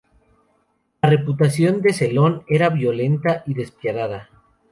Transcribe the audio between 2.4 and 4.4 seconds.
era violenta y despiadada.